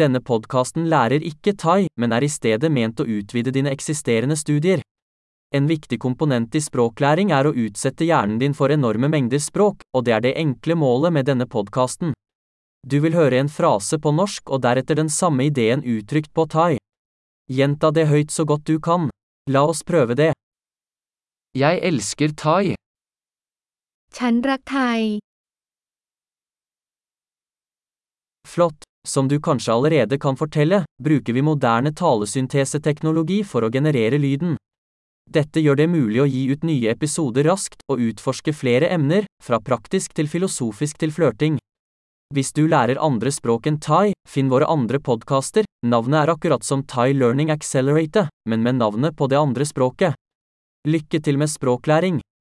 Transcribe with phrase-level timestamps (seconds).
[0.00, 4.81] Denne podkasten lærer ikke thai, men er i stedet ment å utvide dine eksisterende studier.
[5.53, 10.05] En viktig komponent i språklæring er å utsette hjernen din for enorme mengder språk, og
[10.07, 12.13] det er det enkle målet med denne podkasten.
[12.87, 16.77] Du vil høre en frase på norsk og deretter den samme ideen uttrykt på thai.
[17.51, 19.09] Gjenta det høyt så godt du kan.
[19.51, 20.31] La oss prøve det.
[21.53, 22.75] Jeg elsker thai.
[24.17, 25.01] ฉันรักไทย
[28.51, 28.79] Flott.
[29.07, 34.57] Som du kanskje allerede kan fortelle, bruker vi moderne talesynteseteknologi for å generere lyden.
[35.31, 39.59] Dette gjør det mulig å gi ut nye episoder raskt og utforske flere emner, fra
[39.59, 41.57] praktisk til filosofisk til flørting.
[42.31, 46.83] Hvis du lærer andre språk enn thai, finn våre andre podkaster, navnet er akkurat som
[46.83, 50.15] Thai Learning Accelerator, men med navnet på det andre språket.
[50.87, 52.21] Lykke til med språklæring!